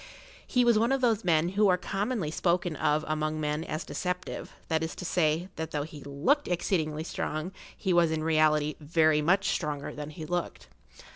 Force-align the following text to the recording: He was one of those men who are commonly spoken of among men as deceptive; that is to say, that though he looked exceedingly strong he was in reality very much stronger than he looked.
He 0.47 0.65
was 0.65 0.79
one 0.79 0.91
of 0.91 1.01
those 1.01 1.23
men 1.23 1.49
who 1.49 1.67
are 1.67 1.77
commonly 1.77 2.31
spoken 2.31 2.75
of 2.75 3.05
among 3.07 3.39
men 3.39 3.63
as 3.63 3.83
deceptive; 3.83 4.51
that 4.67 4.81
is 4.81 4.95
to 4.95 5.05
say, 5.05 5.49
that 5.57 5.69
though 5.69 5.83
he 5.83 6.01
looked 6.03 6.47
exceedingly 6.47 7.03
strong 7.03 7.51
he 7.77 7.93
was 7.93 8.09
in 8.09 8.23
reality 8.23 8.73
very 8.79 9.21
much 9.21 9.49
stronger 9.51 9.93
than 9.93 10.09
he 10.09 10.25
looked. 10.25 10.69